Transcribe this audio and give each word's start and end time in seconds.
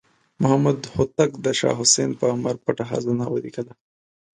محمد 0.41 0.77
هوتک 0.95 1.31
د 1.45 1.47
شاه 1.59 1.77
حسین 1.79 2.11
په 2.19 2.25
امر 2.35 2.55
پټه 2.65 2.83
خزانه 2.89 3.25
ولیکله. 3.29 3.73